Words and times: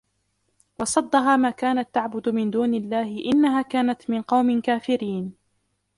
وَصَدَّهَا 0.79 1.37
مَا 1.37 1.49
كَانَتْ 1.49 1.89
تَعْبُدُ 1.93 2.29
مِنْ 2.29 2.51
دُونِ 2.51 2.73
اللَّهِ 2.73 3.25
إِنَّهَا 3.33 3.61
كَانَتْ 3.61 4.09
مِنْ 4.09 4.21
قَوْمٍ 4.21 4.61
كَافِرِينَ 4.61 5.33